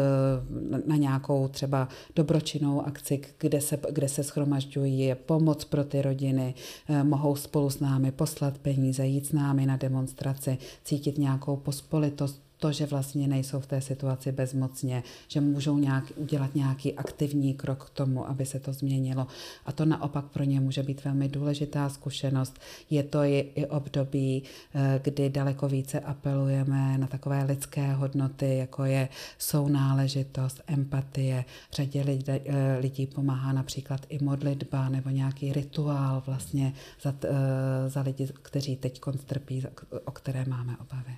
na 0.87 0.97
nějakou 0.97 1.49
třeba 1.49 1.89
dobročinnou 2.17 2.87
akci, 2.87 3.21
kde 3.39 3.61
se, 3.61 3.79
kde 3.91 4.09
se 4.09 4.23
schromažďují, 4.23 4.99
je 5.01 5.15
pomoc 5.15 5.65
pro 5.65 5.85
ty 5.85 6.03
rodiny, 6.03 6.55
mohou 7.03 7.37
spolu 7.37 7.71
s 7.71 7.81
námi 7.81 8.13
poslat 8.13 8.59
peníze, 8.59 9.07
jít 9.07 9.27
s 9.27 9.33
námi 9.33 9.67
na 9.67 9.77
demonstraci, 9.77 10.59
cítit 10.85 11.18
nějakou 11.19 11.57
pospolitost, 11.57 12.48
to, 12.59 12.73
že 12.73 12.87
vlastně 12.87 13.29
nejsou 13.29 13.61
v 13.61 13.67
té 13.67 13.81
situaci 13.81 14.33
bezmocně, 14.33 15.03
že 15.29 15.41
můžou 15.41 15.79
nějak, 15.79 16.05
udělat 16.17 16.55
nějaký 16.55 16.95
aktivní 16.95 17.55
krok 17.55 17.85
k 17.85 17.91
tomu, 17.91 18.29
aby 18.29 18.47
se 18.47 18.61
to 18.61 18.73
změnilo. 18.73 19.27
A 19.67 19.73
to 19.73 19.85
naopak 19.85 20.25
pro 20.25 20.45
ně 20.45 20.61
může 20.61 20.83
být 20.83 21.05
velmi 21.05 21.29
důležitá 21.29 21.89
zkušenost. 21.89 22.59
Je 22.91 23.03
to 23.03 23.23
i, 23.23 23.39
i 23.55 23.67
období, 23.67 24.43
eh, 24.75 25.01
kdy 25.05 25.31
daleko 25.31 25.69
více 25.69 26.01
apelujeme 26.01 26.99
na 26.99 27.07
takové 27.07 27.45
lidské 27.45 27.93
hodnoty, 27.93 28.57
jako 28.57 28.85
je 28.85 29.09
sounáležitost, 29.39 30.61
empatie. 30.67 31.45
Řadě 31.73 32.03
lidí, 32.03 32.25
eh, 32.29 32.79
lidí 32.81 33.07
pomáhá 33.07 33.53
například 33.53 34.07
i 34.09 34.25
modlitba 34.25 34.89
nebo 34.89 35.11
nějaký 35.11 35.53
rituál 35.53 36.23
vlastně 36.27 36.73
za, 37.03 37.15
eh, 37.25 37.89
za 37.89 38.01
lidi, 38.01 38.29
kteří 38.43 38.77
teď 38.77 39.01
trpí, 39.27 39.65
o 40.05 40.11
které 40.11 40.45
máme 40.45 40.77
obavy. 40.77 41.17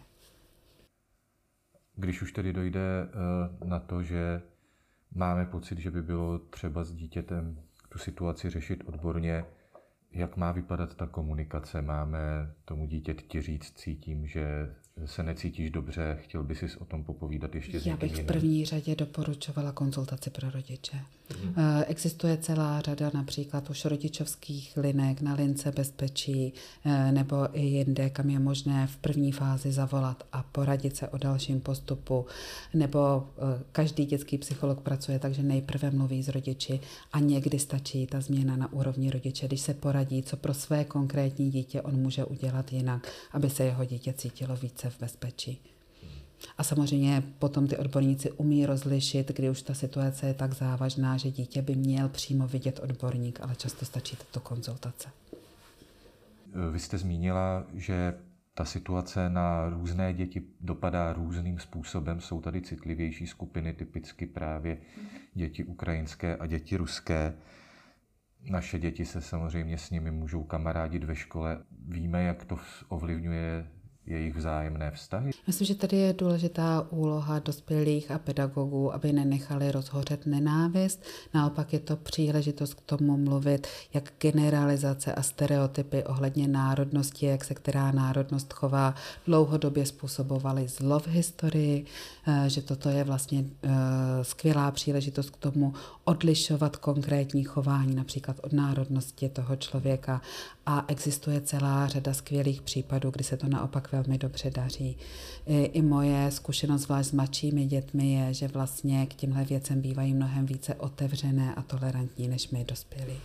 Když 1.97 2.23
už 2.23 2.33
tedy 2.33 2.53
dojde 2.53 2.81
eh, 2.81 3.67
na 3.67 3.81
to, 3.81 4.03
že 4.03 4.43
máme 5.15 5.47
pocit, 5.47 5.79
že 5.79 5.91
by 5.91 6.03
bylo 6.03 6.39
třeba 6.39 6.85
s 6.85 6.93
dítětem 6.93 7.63
tu 7.89 7.99
situaci 7.99 8.51
řešit 8.51 8.83
odborně, 8.87 9.45
jak 10.13 10.37
má 10.37 10.53
vypadat 10.53 10.95
ta 10.95 11.07
komunikace? 11.07 11.83
Máme 11.83 12.55
tomu 12.65 12.87
dítěti 12.87 13.43
říct, 13.43 13.79
cítím, 13.79 14.27
že 14.27 14.75
se 15.07 15.23
necítíš 15.23 15.71
dobře, 15.71 16.19
chtěl 16.23 16.43
by 16.43 16.55
si 16.55 16.67
o 16.79 16.85
tom 16.85 17.05
popovídat 17.05 17.55
ještě 17.55 17.81
Já 17.85 17.97
bych 17.97 18.17
v 18.17 18.27
první 18.27 18.65
řadě 18.65 18.97
doporučovala 18.97 19.73
konzultaci 19.73 20.31
pro 20.31 20.51
rodiče. 20.51 21.01
Eh, 21.57 21.85
existuje 21.85 22.37
celá 22.37 22.81
řada 22.81 23.11
například 23.15 23.71
už 23.71 23.85
rodičovských 23.85 24.77
linek 24.77 25.21
na 25.21 25.35
lince 25.35 25.73
bezpečí 25.73 26.53
eh, 26.85 27.13
nebo 27.13 27.37
i 27.53 27.63
jinde, 27.63 28.11
kam 28.11 28.31
je 28.31 28.39
možné 28.39 28.87
v 28.87 28.97
první 28.97 29.33
fázi 29.33 29.73
zavolat 29.73 30.27
a 30.33 30.43
poradit 30.43 30.97
se 30.97 31.09
o 31.09 31.19
dalším 31.19 31.61
postupu. 31.61 32.27
Nebo 32.75 33.27
eh, 33.39 33.63
každý 33.73 34.05
dětský 34.05 34.39
psycholog 34.39 34.81
pracuje 34.81 35.19
tak, 35.19 35.35
že 35.35 35.43
nejprve 35.43 35.91
mluví 35.91 36.23
s 36.23 36.29
rodiči 36.29 36.81
a 37.13 37.21
někdy 37.21 37.59
stačí 37.59 38.07
ta 38.07 38.21
změna 38.21 38.57
na 38.57 38.73
úrovni 38.73 39.11
rodiče, 39.11 39.47
když 39.47 39.61
se 39.61 39.75
poradí, 39.75 40.23
co 40.23 40.37
pro 40.37 40.55
své 40.55 40.85
konkrétní 40.85 41.51
dítě 41.51 41.83
on 41.83 41.97
může 41.97 42.25
udělat 42.25 42.73
jinak, 42.73 43.13
aby 43.33 43.51
se 43.51 43.65
jeho 43.65 43.85
dítě 43.85 44.13
cítilo 44.13 44.57
více 44.57 44.90
v 44.91 45.01
bezpečí. 45.01 45.63
A 46.59 46.65
samozřejmě 46.65 47.23
potom 47.39 47.67
ty 47.67 47.77
odborníci 47.77 48.31
umí 48.33 48.67
rozlišit, 48.67 49.29
kdy 49.29 49.51
už 49.51 49.63
ta 49.63 49.75
situace 49.75 50.27
je 50.27 50.35
tak 50.35 50.53
závažná, 50.53 51.17
že 51.17 51.31
dítě 51.31 51.63
by 51.63 51.75
měl 51.75 52.09
přímo 52.09 52.47
vidět 52.47 52.81
odborník, 52.83 53.41
ale 53.41 53.57
často 53.57 53.85
stačí 53.85 54.17
tato 54.17 54.41
konzultace. 54.41 55.09
Vy 56.73 56.79
jste 56.79 56.99
zmínila, 56.99 57.65
že 57.75 58.15
ta 58.55 58.65
situace 58.65 59.29
na 59.31 59.69
různé 59.69 60.15
děti 60.15 60.43
dopadá 60.61 61.13
různým 61.13 61.59
způsobem. 61.59 62.21
Jsou 62.21 62.41
tady 62.41 62.63
citlivější 62.63 63.27
skupiny, 63.27 63.73
typicky 63.73 64.27
právě 64.27 64.79
děti 65.35 65.65
ukrajinské 65.65 66.37
a 66.37 66.47
děti 66.47 66.77
ruské. 66.77 67.35
Naše 68.51 68.79
děti 68.79 69.05
se 69.05 69.21
samozřejmě 69.21 69.79
s 69.79 69.91
nimi 69.91 70.11
můžou 70.11 70.43
kamarádit 70.43 71.05
ve 71.05 71.17
škole. 71.17 71.63
Víme, 71.89 72.23
jak 72.23 72.45
to 72.45 72.59
ovlivňuje 72.89 73.67
jejich 74.07 74.37
vzájemné 74.37 74.91
vztahy? 74.91 75.31
Myslím, 75.47 75.67
že 75.67 75.75
tady 75.75 75.97
je 75.97 76.13
důležitá 76.13 76.87
úloha 76.91 77.39
dospělých 77.39 78.11
a 78.11 78.19
pedagogů, 78.19 78.95
aby 78.95 79.13
nenechali 79.13 79.73
rozhořet 79.73 80.27
nenávist. 80.27 81.03
Naopak 81.35 81.73
je 81.73 81.79
to 81.79 81.97
příležitost 81.97 82.75
k 82.75 82.81
tomu 82.81 83.17
mluvit, 83.17 83.67
jak 83.95 84.13
generalizace 84.21 85.15
a 85.15 85.23
stereotypy 85.23 86.05
ohledně 86.05 86.49
národnosti, 86.49 87.27
jak 87.27 87.45
se 87.45 87.55
která 87.55 87.93
národnost 87.93 88.53
chová, 88.53 88.95
dlouhodobě 89.27 89.87
způsobovaly 89.87 90.69
zlo 90.69 90.99
v 90.99 91.07
historii, 91.07 91.85
eh, 92.27 92.45
že 92.51 92.63
toto 92.63 92.89
je 92.89 93.05
vlastně 93.05 93.45
eh, 93.63 93.71
skvělá 94.23 94.71
příležitost 94.71 95.31
k 95.31 95.37
tomu 95.37 95.75
odlišovat 96.05 96.77
konkrétní 96.77 97.45
chování, 97.45 97.95
například 97.95 98.37
od 98.43 98.53
národnosti 98.53 99.29
toho 99.29 99.57
člověka. 99.57 100.21
A 100.67 100.85
existuje 100.89 101.41
celá 101.41 101.87
řada 101.87 102.15
skvělých 102.15 102.63
případů, 102.63 103.11
kdy 103.11 103.25
se 103.25 103.37
to 103.37 103.49
naopak 103.49 103.90
velmi 103.93 104.19
dobře 104.19 104.51
daří. 104.51 104.97
I, 105.47 105.63
i 105.65 105.83
moje 105.83 106.31
zkušenost 106.31 106.83
zvlášť 106.83 107.09
s 107.09 107.13
mladšími 107.13 107.67
dětmi 107.67 108.13
je, 108.13 108.35
že 108.35 108.49
vlastně 108.49 109.07
k 109.07 109.15
těmhle 109.15 109.45
věcem 109.45 109.81
bývají 109.81 110.15
mnohem 110.15 110.47
více 110.47 110.75
otevřené 110.75 111.55
a 111.55 111.63
tolerantní 111.63 112.29
než 112.29 112.51
my 112.51 112.65
dospělí. 112.65 113.17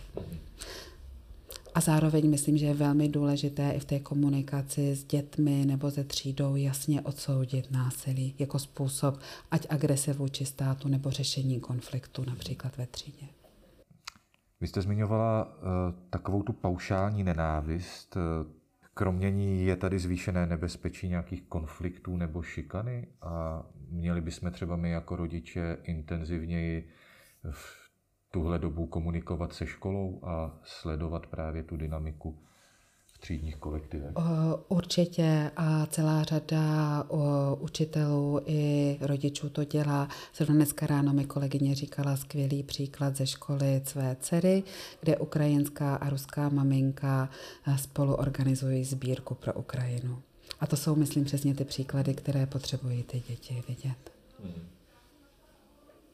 A 1.74 1.80
zároveň 1.80 2.30
myslím, 2.30 2.58
že 2.58 2.66
je 2.66 2.74
velmi 2.74 3.08
důležité 3.08 3.70
i 3.70 3.80
v 3.80 3.84
té 3.84 4.00
komunikaci 4.00 4.96
s 4.96 5.04
dětmi 5.04 5.64
nebo 5.66 5.90
ze 5.90 6.04
třídou 6.04 6.56
jasně 6.56 7.00
odsoudit 7.00 7.70
násilí 7.70 8.34
jako 8.38 8.58
způsob, 8.58 9.18
ať 9.50 9.66
agrese 9.70 10.12
vůči 10.12 10.46
státu 10.46 10.88
nebo 10.88 11.10
řešení 11.10 11.60
konfliktu 11.60 12.24
například 12.24 12.76
ve 12.76 12.86
třídě. 12.86 13.26
Vy 14.60 14.66
jste 14.66 14.82
zmiňovala 14.82 15.44
uh, 15.44 15.52
takovou 16.10 16.42
tu 16.42 16.52
paušální 16.52 17.24
nenávist. 17.24 18.16
Kromě 18.98 19.30
ní 19.30 19.66
je 19.66 19.76
tady 19.76 19.98
zvýšené 19.98 20.46
nebezpečí 20.46 21.08
nějakých 21.08 21.42
konfliktů 21.42 22.16
nebo 22.16 22.42
šikany? 22.42 23.08
A 23.22 23.62
měli 23.90 24.20
bychom 24.20 24.50
třeba 24.50 24.76
my 24.76 24.90
jako 24.90 25.16
rodiče 25.16 25.78
intenzivněji 25.82 26.88
v 27.50 27.90
tuhle 28.30 28.58
dobu 28.58 28.86
komunikovat 28.86 29.52
se 29.52 29.66
školou 29.66 30.20
a 30.24 30.60
sledovat 30.62 31.26
právě 31.26 31.62
tu 31.62 31.76
dynamiku 31.76 32.42
třídních 33.26 33.56
kolektivech? 33.56 34.12
Určitě 34.68 35.50
a 35.56 35.86
celá 35.86 36.22
řada 36.22 37.04
učitelů 37.60 38.40
i 38.46 38.96
rodičů 39.00 39.48
to 39.48 39.64
dělá. 39.64 40.08
Zrovna 40.36 40.54
dneska 40.54 40.86
ráno 40.86 41.12
mi 41.12 41.24
kolegyně 41.24 41.74
říkala 41.74 42.16
skvělý 42.16 42.62
příklad 42.62 43.16
ze 43.16 43.26
školy 43.26 43.82
své 43.84 44.16
dcery, 44.20 44.62
kde 45.00 45.16
ukrajinská 45.16 45.96
a 45.96 46.10
ruská 46.10 46.48
maminka 46.48 47.28
spolu 47.76 48.14
organizují 48.14 48.84
sbírku 48.84 49.34
pro 49.34 49.52
Ukrajinu. 49.52 50.22
A 50.60 50.66
to 50.66 50.76
jsou, 50.76 50.96
myslím, 50.96 51.24
přesně 51.24 51.54
ty 51.54 51.64
příklady, 51.64 52.14
které 52.14 52.46
potřebují 52.46 53.02
ty 53.02 53.22
děti 53.28 53.62
vidět. 53.68 54.12
Hmm. 54.44 54.75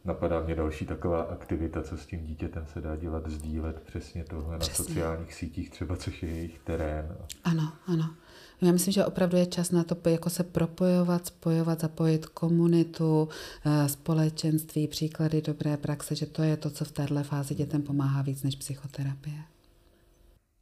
Napadá 0.04 0.40
mě 0.40 0.54
další 0.54 0.86
taková 0.86 1.22
aktivita, 1.22 1.82
co 1.82 1.96
s 1.96 2.06
tím 2.06 2.24
dítětem 2.24 2.66
se 2.66 2.80
dá 2.80 2.96
dělat, 2.96 3.30
sdílet 3.30 3.80
přesně 3.80 4.24
tohle 4.24 4.58
přesně. 4.58 4.82
na 4.82 4.86
sociálních 4.86 5.34
sítích, 5.34 5.70
třeba 5.70 5.96
což 5.96 6.22
je 6.22 6.28
jejich 6.28 6.58
terén. 6.58 7.16
Ano, 7.44 7.72
ano. 7.86 8.14
Já 8.62 8.72
myslím, 8.72 8.92
že 8.92 9.04
opravdu 9.04 9.36
je 9.36 9.46
čas 9.46 9.70
na 9.70 9.84
to 9.84 10.08
jako 10.08 10.30
se 10.30 10.44
propojovat, 10.44 11.26
spojovat, 11.26 11.80
zapojit 11.80 12.26
komunitu, 12.26 13.28
eh, 13.66 13.88
společenství, 13.88 14.88
příklady 14.88 15.42
dobré 15.42 15.76
praxe, 15.76 16.14
že 16.14 16.26
to 16.26 16.42
je 16.42 16.56
to, 16.56 16.70
co 16.70 16.84
v 16.84 16.92
této 16.92 17.22
fázi 17.22 17.54
dětem 17.54 17.82
pomáhá 17.82 18.22
víc 18.22 18.42
než 18.42 18.56
psychoterapie. 18.56 19.42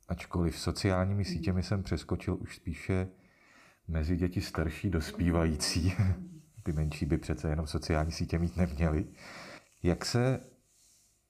Ačkoliv 0.09 0.59
sociálními 0.59 1.25
sítěmi 1.25 1.63
jsem 1.63 1.83
přeskočil 1.83 2.37
už 2.41 2.57
spíše 2.57 3.09
mezi 3.89 4.17
děti 4.17 4.41
starší 4.41 4.91
dospívající. 4.91 5.93
Ty 6.63 6.73
menší 6.73 7.07
by 7.07 7.19
přece 7.19 7.49
jenom 7.51 7.67
sociální 7.67 8.13
sítě 8.13 8.39
mít 8.39 8.57
neměli. 8.57 9.07
Jak 9.83 10.05
se 10.05 10.41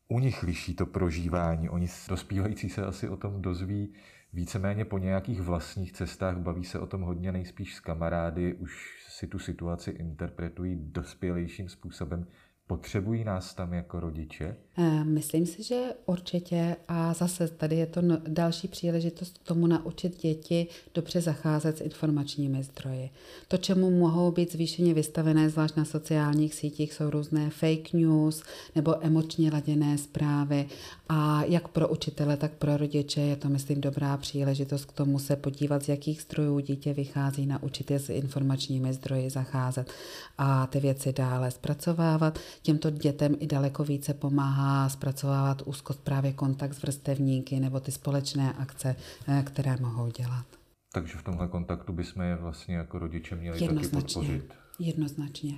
u 0.09 0.19
nich 0.19 0.43
liší 0.43 0.75
to 0.75 0.87
prožívání? 0.87 1.69
Oni 1.69 1.89
dospívající 2.09 2.69
se 2.69 2.87
asi 2.87 3.09
o 3.09 3.17
tom 3.17 3.43
dozví 3.43 3.95
víceméně 4.33 4.85
po 4.85 4.99
nějakých 4.99 5.41
vlastních 5.41 5.93
cestách, 5.93 6.37
baví 6.37 6.65
se 6.65 6.79
o 6.79 6.87
tom 6.87 7.03
hodně 7.03 7.33
nejspíš 7.33 7.75
s 7.75 7.81
kamarády, 7.81 8.55
už 8.55 9.05
si 9.09 9.27
tu 9.27 9.39
situaci 9.39 9.91
interpretují 9.91 10.77
dospělejším 10.93 11.69
způsobem. 11.69 12.27
Potřebují 12.67 13.25
nás 13.25 13.55
tam 13.55 13.73
jako 13.73 14.01
rodiče? 14.01 14.57
Eh, 14.83 15.05
myslím 15.05 15.47
si, 15.47 15.63
že 15.63 15.81
určitě 16.07 16.77
a 16.89 17.15
zase 17.15 17.49
tady 17.49 17.77
je 17.77 17.87
to 17.87 18.01
další 18.29 18.69
příležitost 18.69 19.39
k 19.39 19.49
tomu 19.49 19.67
naučit 19.67 20.23
děti 20.23 20.67
dobře 20.95 21.21
zacházet 21.21 21.79
s 21.79 21.81
informačními 21.81 22.63
zdroji. 22.63 23.11
To, 23.49 23.57
čemu 23.57 23.91
mohou 23.91 24.31
být 24.31 24.53
zvýšeně 24.53 24.95
vystavené, 24.95 25.51
zvlášť 25.51 25.77
na 25.77 25.85
sociálních 25.85 26.55
sítích, 26.55 26.95
jsou 26.95 27.11
různé 27.11 27.51
fake 27.51 27.93
news 27.93 28.43
nebo 28.75 29.05
emočně 29.07 29.51
laděné 29.53 29.99
zprávy 29.99 30.67
a 31.09 31.45
jak 31.45 31.69
pro 31.69 31.89
učitele, 31.89 32.37
tak 32.37 32.53
pro 32.53 32.77
rodiče 32.77 33.21
je 33.21 33.37
to, 33.37 33.49
myslím, 33.49 33.81
dobrá 33.81 34.17
příležitost 34.17 34.85
k 34.85 34.93
tomu 34.93 35.19
se 35.19 35.37
podívat, 35.37 35.83
z 35.83 35.89
jakých 35.89 36.23
zdrojů 36.23 36.61
dítě 36.61 36.93
vychází, 36.93 37.47
naučit 37.47 37.91
je 37.91 37.99
s 37.99 38.09
informačními 38.09 38.93
zdroji 38.93 39.31
zacházet 39.31 39.91
a 40.39 40.67
ty 40.67 40.81
věci 40.81 41.13
dále 41.13 41.51
zpracovávat. 41.51 42.39
Těmto 42.63 42.91
dětem 42.91 43.37
i 43.41 43.47
daleko 43.47 43.85
více 43.85 44.15
pomáhá 44.15 44.70
zpracovávat 44.89 45.63
úzkost 45.63 46.05
právě 46.05 46.33
kontakt 46.33 46.75
s 46.75 46.83
vrstevníky 46.83 47.61
nebo 47.61 47.81
ty 47.81 47.93
společné 47.93 48.53
akce, 48.53 48.97
eh, 49.29 49.43
které 49.47 49.77
mohou 49.77 50.11
dělat. 50.11 50.47
Takže 50.93 51.19
v 51.19 51.23
tomhle 51.23 51.49
kontaktu 51.49 51.93
bychom 51.93 52.23
je 52.23 52.37
vlastně 52.37 52.77
jako 52.77 52.99
rodiče 52.99 53.37
měli 53.37 53.61
taky 53.61 53.89
podpořit. 53.89 54.55
Jednoznačně. 54.79 55.55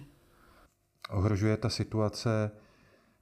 Ohrožuje 1.11 1.57
ta 1.57 1.69
situace 1.69 2.50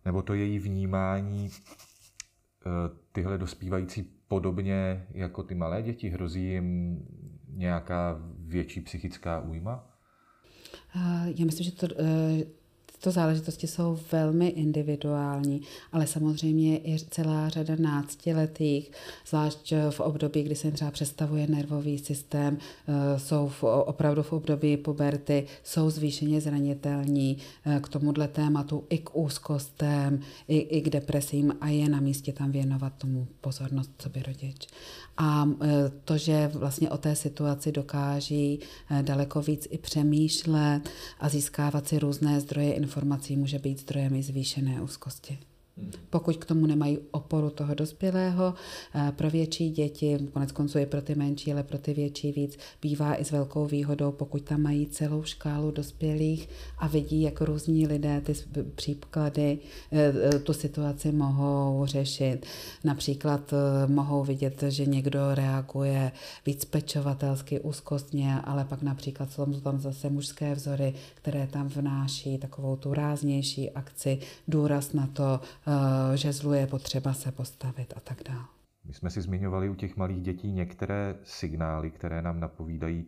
nebo 0.04 0.22
to 0.22 0.34
její 0.34 0.58
vnímání 0.58 1.50
eh, 1.50 2.70
tyhle 3.12 3.38
dospívající 3.38 4.02
podobně 4.28 5.06
jako 5.10 5.42
ty 5.42 5.54
malé 5.54 5.82
děti? 5.82 6.08
Hrozí 6.08 6.44
jim 6.44 6.98
nějaká 7.48 8.20
větší 8.38 8.80
psychická 8.80 9.40
újma? 9.40 9.86
Eh, 10.96 11.32
já 11.36 11.46
myslím, 11.46 11.64
že 11.64 11.72
to 11.72 11.86
Tyto 13.00 13.10
záležitosti 13.10 13.66
jsou 13.66 13.98
velmi 14.12 14.48
individuální, 14.48 15.62
ale 15.92 16.06
samozřejmě 16.06 16.78
i 16.78 16.96
celá 17.10 17.48
řada 17.48 17.74
náctiletých, 17.78 18.92
zvlášť 19.26 19.72
v 19.90 20.00
období, 20.00 20.42
kdy 20.42 20.54
se 20.54 20.70
třeba 20.70 20.90
přestavuje 20.90 21.46
nervový 21.46 21.98
systém, 21.98 22.58
eh, 22.88 23.18
jsou 23.18 23.48
v, 23.48 23.64
opravdu 23.64 24.22
v 24.22 24.32
období 24.32 24.76
puberty, 24.76 25.46
jsou 25.64 25.90
zvýšeně 25.90 26.40
zranitelní 26.40 27.38
eh, 27.66 27.80
k 27.80 27.88
tomuhle 27.88 28.28
tématu 28.28 28.84
i 28.90 28.98
k 28.98 29.16
úzkostem, 29.16 30.20
i, 30.48 30.58
i 30.58 30.80
k 30.80 30.90
depresím 30.90 31.56
a 31.60 31.68
je 31.68 31.88
na 31.88 32.00
místě 32.00 32.32
tam 32.32 32.52
věnovat 32.52 32.92
tomu 32.98 33.26
pozornost, 33.40 33.90
co 33.98 34.08
by 34.08 34.22
rodič. 34.22 34.66
A 35.16 35.48
eh, 35.62 35.66
to, 36.04 36.18
že 36.18 36.50
vlastně 36.54 36.90
o 36.90 36.98
té 36.98 37.16
situaci 37.16 37.72
dokáží 37.72 38.60
daleko 39.02 39.42
víc 39.42 39.68
i 39.70 39.78
přemýšlet 39.78 40.80
a 41.20 41.28
získávat 41.28 41.88
si 41.88 41.98
různé 41.98 42.40
zdroje 42.40 42.72
informací 42.72 42.89
může 43.36 43.58
být 43.58 43.80
zdrojem 43.80 44.14
i 44.14 44.22
zvýšené 44.22 44.82
úzkosti. 44.82 45.38
Pokud 46.10 46.36
k 46.36 46.44
tomu 46.44 46.66
nemají 46.66 46.98
oporu 47.10 47.50
toho 47.50 47.74
dospělého, 47.74 48.54
eh, 48.94 49.12
pro 49.16 49.30
větší 49.30 49.70
děti, 49.70 50.18
konec 50.32 50.52
konců 50.52 50.78
je 50.78 50.86
pro 50.86 51.02
ty 51.02 51.14
menší, 51.14 51.52
ale 51.52 51.62
pro 51.62 51.78
ty 51.78 51.94
větší 51.94 52.32
víc, 52.32 52.58
bývá 52.82 53.14
i 53.14 53.24
s 53.24 53.30
velkou 53.30 53.66
výhodou, 53.66 54.12
pokud 54.12 54.42
tam 54.42 54.62
mají 54.62 54.86
celou 54.86 55.22
škálu 55.22 55.70
dospělých 55.70 56.48
a 56.78 56.86
vidí, 56.86 57.22
jak 57.22 57.40
různí 57.40 57.86
lidé 57.86 58.20
ty 58.20 58.32
příklady, 58.74 59.58
eh, 59.92 60.12
eh, 60.34 60.38
tu 60.38 60.52
situaci 60.52 61.12
mohou 61.12 61.86
řešit. 61.86 62.46
Například 62.84 63.54
mohou 63.86 64.24
vidět, 64.24 64.64
že 64.68 64.86
někdo 64.86 65.34
reaguje 65.34 66.12
víc 66.46 66.64
pečovatelsky, 66.64 67.60
úzkostně, 67.60 68.40
ale 68.44 68.64
pak 68.64 68.82
například 68.82 69.32
jsou 69.32 69.46
tam 69.46 69.80
zase 69.80 70.10
mužské 70.10 70.54
vzory, 70.54 70.94
které 71.14 71.46
tam 71.46 71.68
vnáší 71.68 72.38
takovou 72.38 72.76
tu 72.76 72.94
ráznější 72.94 73.70
akci, 73.70 74.18
důraz 74.48 74.92
na 74.92 75.06
to, 75.06 75.40
Eh, 75.70 76.16
žezlu 76.16 76.52
je 76.52 76.66
potřeba 76.66 77.12
se 77.12 77.32
postavit 77.32 77.94
a 77.96 78.00
tak 78.00 78.22
dále. 78.22 78.44
My 78.84 78.94
jsme 78.94 79.10
si 79.10 79.22
zmiňovali 79.22 79.68
u 79.68 79.74
těch 79.74 79.96
malých 79.96 80.22
dětí 80.22 80.52
některé 80.52 81.16
signály, 81.24 81.90
které 81.90 82.22
nám 82.22 82.40
napovídají, 82.40 83.06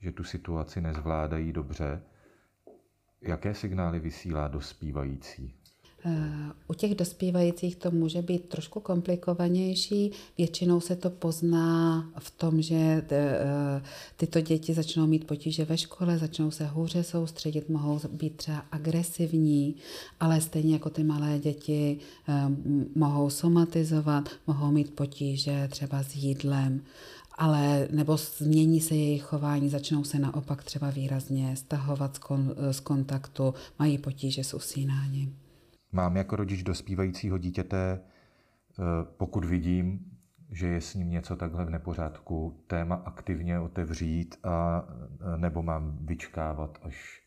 že 0.00 0.12
tu 0.12 0.24
situaci 0.24 0.80
nezvládají 0.80 1.52
dobře. 1.52 2.02
Jaké 3.20 3.54
signály 3.54 4.00
vysílá 4.00 4.48
dospívající? 4.48 5.54
U 6.68 6.74
těch 6.74 6.94
dospívajících 6.94 7.76
to 7.76 7.90
může 7.90 8.22
být 8.22 8.48
trošku 8.48 8.80
komplikovanější. 8.80 10.10
Většinou 10.38 10.80
se 10.80 10.96
to 10.96 11.10
pozná 11.10 12.06
v 12.18 12.30
tom, 12.30 12.62
že 12.62 13.04
eh, 13.10 13.82
tyto 14.16 14.40
děti 14.40 14.74
začnou 14.74 15.06
mít 15.06 15.26
potíže 15.26 15.64
ve 15.64 15.78
škole, 15.78 16.18
začnou 16.18 16.50
se 16.50 16.66
hůře 16.66 17.04
soustředit, 17.04 17.68
mohou 17.68 18.00
být 18.12 18.36
třeba 18.36 18.64
agresivní, 18.72 19.76
ale 20.20 20.40
stejně 20.40 20.72
jako 20.72 20.90
ty 20.90 21.04
malé 21.04 21.38
děti 21.38 21.98
eh, 22.28 22.32
mohou 22.94 23.30
somatizovat, 23.30 24.28
mohou 24.46 24.70
mít 24.70 24.94
potíže 24.94 25.68
třeba 25.70 26.02
s 26.02 26.14
jídlem 26.14 26.80
ale 27.38 27.88
nebo 27.90 28.16
změní 28.16 28.80
se 28.80 28.94
jejich 28.94 29.22
chování, 29.22 29.68
začnou 29.68 30.04
se 30.04 30.18
naopak 30.18 30.64
třeba 30.64 30.90
výrazně 30.90 31.56
stahovat 31.56 32.16
z, 32.16 32.18
kon, 32.18 32.54
z 32.70 32.80
kontaktu, 32.80 33.54
mají 33.78 33.98
potíže 33.98 34.44
s 34.44 34.54
usínáním 34.54 35.36
mám 35.94 36.16
jako 36.16 36.36
rodič 36.36 36.62
dospívajícího 36.62 37.38
dítěte, 37.38 38.00
eh, 38.00 38.82
pokud 39.16 39.44
vidím, 39.44 40.10
že 40.50 40.66
je 40.66 40.80
s 40.80 40.94
ním 40.94 41.10
něco 41.10 41.36
takhle 41.36 41.64
v 41.64 41.70
nepořádku, 41.70 42.64
téma 42.66 42.94
aktivně 42.94 43.60
otevřít 43.60 44.36
a 44.42 44.84
eh, 44.88 45.38
nebo 45.38 45.62
mám 45.62 45.98
vyčkávat, 46.00 46.78
až 46.82 47.22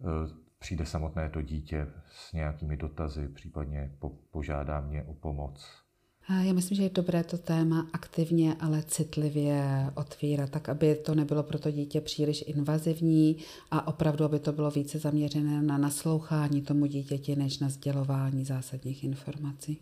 eh, 0.00 0.34
přijde 0.58 0.86
samotné 0.86 1.30
to 1.30 1.42
dítě 1.42 1.86
s 2.06 2.32
nějakými 2.32 2.76
dotazy, 2.76 3.28
případně 3.28 3.92
požádá 4.30 4.80
mě 4.80 5.04
o 5.04 5.14
pomoc. 5.14 5.85
Já 6.28 6.52
myslím, 6.52 6.76
že 6.76 6.82
je 6.82 6.90
dobré 6.90 7.24
to 7.24 7.38
téma 7.38 7.86
aktivně, 7.92 8.54
ale 8.60 8.82
citlivě 8.82 9.90
otvírat, 9.94 10.50
tak 10.50 10.68
aby 10.68 10.94
to 10.94 11.14
nebylo 11.14 11.42
pro 11.42 11.58
to 11.58 11.70
dítě 11.70 12.00
příliš 12.00 12.44
invazivní 12.46 13.36
a 13.70 13.88
opravdu, 13.88 14.24
aby 14.24 14.38
to 14.38 14.52
bylo 14.52 14.70
více 14.70 14.98
zaměřené 14.98 15.62
na 15.62 15.78
naslouchání 15.78 16.62
tomu 16.62 16.86
dítěti, 16.86 17.36
než 17.36 17.58
na 17.58 17.68
sdělování 17.68 18.44
zásadních 18.44 19.04
informací. 19.04 19.78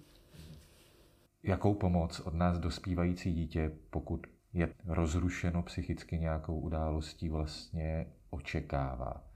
Jakou 1.43 1.75
pomoc 1.75 2.21
od 2.21 2.35
nás 2.35 2.59
dospívající 2.59 3.35
dítě, 3.35 3.73
pokud 3.91 4.27
je 4.53 4.69
rozrušeno 4.87 5.63
psychicky 5.63 6.19
nějakou 6.19 6.61
událostí, 6.61 7.29
vlastně 7.29 8.07
očekává? 8.31 9.34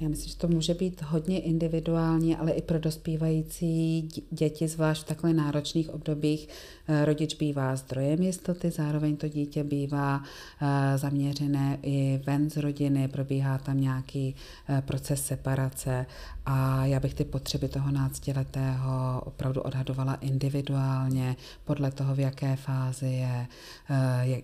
Já 0.00 0.08
myslím, 0.08 0.28
že 0.28 0.36
to 0.36 0.48
může 0.48 0.74
být 0.74 1.02
hodně 1.02 1.40
individuální, 1.40 2.36
ale 2.36 2.52
i 2.52 2.62
pro 2.62 2.78
dospívající 2.78 4.08
děti, 4.30 4.68
zvlášť 4.68 5.02
v 5.02 5.06
takhle 5.06 5.32
náročných 5.32 5.94
obdobích, 5.94 6.48
eh, 6.88 7.04
rodič 7.04 7.34
bývá 7.34 7.76
zdrojem 7.76 8.22
jistoty, 8.22 8.70
zároveň 8.70 9.16
to 9.16 9.28
dítě 9.28 9.64
bývá 9.64 10.22
eh, 10.62 10.98
zaměřené 10.98 11.78
i 11.82 12.20
ven 12.26 12.50
z 12.50 12.56
rodiny, 12.56 13.08
probíhá 13.08 13.58
tam 13.58 13.80
nějaký 13.80 14.34
eh, 14.68 14.82
proces 14.86 15.26
separace 15.26 16.06
a 16.46 16.84
já 16.84 17.00
bych 17.00 17.14
ty 17.14 17.24
potřeby 17.24 17.68
toho 17.68 17.90
náctiletého 17.90 19.20
opravdu 19.24 19.62
odhadovala 19.62 20.14
individuálně, 20.14 21.36
podle 21.64 21.90
toho, 21.90 22.14
v 22.14 22.20
jaké 22.20 22.56
fázi 22.56 23.06
je, 23.06 23.46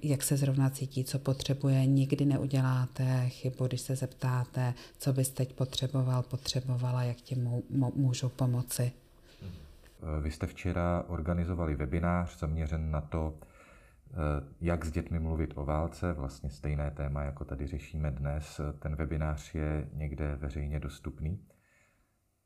jak 0.03 0.23
se 0.23 0.37
zrovna 0.37 0.71
cítí, 0.71 1.05
co 1.05 1.19
potřebuje. 1.19 1.87
Nikdy 1.87 2.25
neuděláte 2.25 3.29
chybu, 3.29 3.67
když 3.67 3.81
se 3.81 3.97
zeptáte, 3.97 4.75
co 4.99 5.13
byste 5.13 5.37
teď 5.37 5.55
potřeboval, 5.55 6.23
potřebovala, 6.23 7.03
jak 7.03 7.17
ti 7.17 7.37
můžu 7.95 8.29
pomoci. 8.29 8.93
Vy 10.21 10.31
jste 10.31 10.47
včera 10.47 11.05
organizovali 11.09 11.75
webinář 11.75 12.39
zaměřen 12.39 12.91
na 12.91 13.01
to, 13.01 13.35
eh, 13.35 14.15
jak 14.61 14.85
s 14.85 14.91
dětmi 14.91 15.19
mluvit 15.19 15.53
o 15.55 15.65
válce, 15.65 16.13
vlastně 16.13 16.51
stejné 16.51 16.91
téma, 16.91 17.23
jako 17.23 17.45
tady 17.45 17.67
řešíme 17.67 18.11
dnes. 18.11 18.61
Ten 18.79 18.97
webinář 18.97 19.55
je 19.55 19.89
někde 19.93 20.37
veřejně 20.37 20.81
dostupný. 20.81 21.39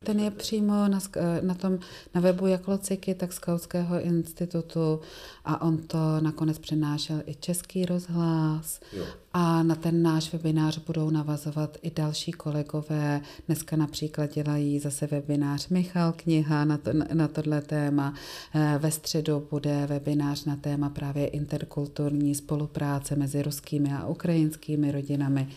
Ten 0.04 0.20
je 0.20 0.30
přímo 0.30 0.88
na, 0.88 0.98
na, 1.40 1.54
tom, 1.54 1.78
na 2.14 2.20
webu 2.20 2.46
jak 2.46 2.68
Lociky, 2.68 3.14
tak 3.14 3.32
Skautského 3.32 4.00
institutu 4.00 5.00
a 5.44 5.62
on 5.62 5.78
to 5.78 6.20
nakonec 6.20 6.58
přenášel 6.58 7.22
i 7.26 7.34
Český 7.34 7.86
rozhlas 7.86 8.80
jo. 8.92 9.04
A 9.38 9.62
na 9.62 9.74
ten 9.74 10.02
náš 10.02 10.32
webinář 10.32 10.78
budou 10.78 11.10
navazovat 11.10 11.76
i 11.82 11.90
další 11.90 12.32
kolegové. 12.32 13.20
Dneska 13.46 13.76
například 13.76 14.34
dělají 14.34 14.78
zase 14.78 15.06
webinář 15.06 15.68
Michal 15.68 16.12
Kniha 16.12 16.64
na, 16.64 16.78
to, 16.78 16.90
na 17.12 17.28
tohle 17.28 17.60
téma. 17.60 18.14
Eh, 18.54 18.78
ve 18.78 18.90
středu 18.90 19.46
bude 19.50 19.86
webinář 19.86 20.44
na 20.44 20.56
téma 20.56 20.88
právě 20.88 21.26
interkulturní 21.26 22.34
spolupráce 22.34 23.16
mezi 23.16 23.42
ruskými 23.42 23.92
a 23.92 24.06
ukrajinskými 24.06 24.92
rodinami. 24.92 25.48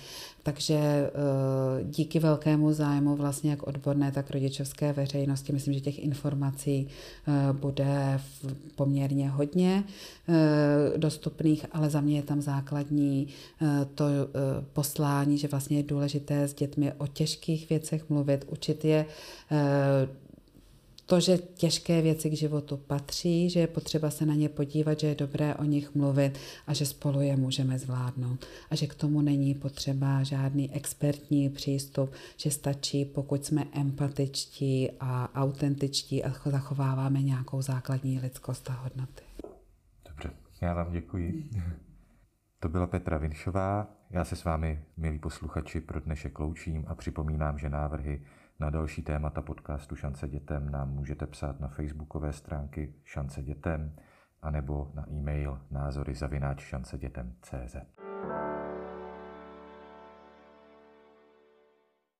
Takže 0.43 0.75
eh, 0.75 1.09
díky 1.83 2.19
velkému 2.19 2.73
zájmu 2.73 3.15
vlastně 3.15 3.51
jak 3.51 3.67
odborné, 3.67 4.11
tak 4.11 4.31
rodičovské 4.31 4.93
veřejnosti, 4.93 5.53
myslím, 5.53 5.73
že 5.73 5.79
těch 5.79 5.99
informací 5.99 6.87
eh, 7.27 7.53
bude 7.53 8.19
poměrně 8.75 9.29
hodně 9.29 9.83
dostupných, 10.97 11.65
ale 11.71 11.89
za 11.89 12.01
mě 12.01 12.15
je 12.15 12.23
tam 12.23 12.41
základní 12.41 13.27
to 13.95 14.05
poslání, 14.73 15.37
že 15.37 15.47
vlastně 15.47 15.77
je 15.77 15.83
důležité 15.83 16.47
s 16.47 16.53
dětmi 16.53 16.93
o 16.97 17.07
těžkých 17.07 17.69
věcech 17.69 18.09
mluvit, 18.09 18.45
učit 18.49 18.85
je 18.85 19.05
to, 21.09 21.19
že 21.19 21.37
těžké 21.37 22.01
věci 22.01 22.29
k 22.29 22.33
životu 22.33 22.77
patří, 22.77 23.49
že 23.49 23.59
je 23.59 23.67
potřeba 23.67 24.09
se 24.09 24.25
na 24.25 24.33
ně 24.33 24.49
podívat, 24.49 24.99
že 24.99 25.07
je 25.07 25.15
dobré 25.15 25.55
o 25.55 25.63
nich 25.63 25.95
mluvit 25.95 26.39
a 26.67 26.73
že 26.73 26.85
spolu 26.85 27.21
je 27.21 27.37
můžeme 27.37 27.79
zvládnout. 27.79 28.45
A 28.69 28.75
že 28.75 28.87
k 28.87 28.95
tomu 28.95 29.21
není 29.21 29.53
potřeba 29.53 30.23
žádný 30.23 30.71
expertní 30.73 31.49
přístup, 31.49 32.11
že 32.37 32.51
stačí, 32.51 33.05
pokud 33.05 33.45
jsme 33.45 33.65
empatičtí 33.73 34.89
a 34.99 35.29
autentičtí 35.35 36.23
a 36.23 36.33
zachováváme 36.45 37.21
nějakou 37.21 37.61
základní 37.61 38.19
lidskost 38.19 38.69
a 38.69 38.73
hodnoty. 38.73 39.23
Dobře, 40.07 40.31
já 40.61 40.73
vám 40.73 40.91
děkuji. 40.91 41.49
To 42.59 42.69
byla 42.69 42.87
Petra 42.87 43.17
Vinšová. 43.17 43.87
Já 44.09 44.25
se 44.25 44.35
s 44.35 44.43
vámi, 44.43 44.83
milí 44.97 45.19
posluchači, 45.19 45.81
pro 45.81 45.99
dnešek 45.99 46.39
loučím 46.39 46.85
a 46.87 46.95
připomínám, 46.95 47.59
že 47.59 47.69
návrhy 47.69 48.21
na 48.59 48.69
další 48.69 49.01
témata 49.01 49.41
podcastu 49.41 49.95
Šance 49.95 50.27
dětem 50.27 50.71
nám 50.71 50.89
můžete 50.89 51.27
psát 51.27 51.59
na 51.59 51.67
facebookové 51.67 52.33
stránky 52.33 52.93
Šance 53.03 53.41
dětem 53.41 53.95
anebo 54.41 54.91
na 54.93 55.05
e-mail 55.09 55.61
názory 55.71 56.15
zavináč 56.15 56.61
šancedětem.cz. 56.61 58.08